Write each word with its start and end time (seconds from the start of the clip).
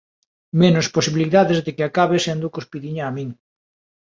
Menos 0.61 0.87
posibilidades 0.95 1.59
de 1.65 1.71
que 1.75 1.83
acabe 1.89 2.17
sendo 2.27 2.51
cuspidiña 2.55 3.03
a 3.07 3.13
min. 3.17 3.29